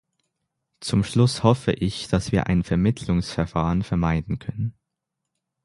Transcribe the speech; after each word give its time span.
Zum 0.79 1.03
Schluss 1.03 1.43
hoffe 1.43 1.73
ich, 1.73 2.07
dass 2.07 2.31
wir 2.31 2.47
ein 2.47 2.63
Vermittlungsverfahren 2.63 3.83
vermeiden 3.83 4.39
können. 4.39 4.73